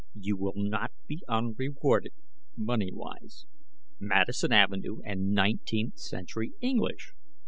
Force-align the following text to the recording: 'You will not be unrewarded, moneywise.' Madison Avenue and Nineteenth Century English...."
'You 0.19 0.35
will 0.35 0.53
not 0.55 0.91
be 1.05 1.21
unrewarded, 1.29 2.13
moneywise.' 2.57 3.45
Madison 3.99 4.51
Avenue 4.51 4.99
and 5.05 5.29
Nineteenth 5.31 5.99
Century 5.99 6.53
English...." 6.59 7.13